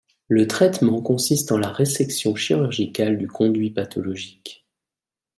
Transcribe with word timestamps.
Le 0.27 0.47
traitement 0.47 0.99
consiste 0.99 1.51
en 1.51 1.59
la 1.59 1.69
résection 1.71 2.33
chirurgicale 2.33 3.19
du 3.19 3.27
conduit 3.27 3.69
pathologique. 3.69 4.65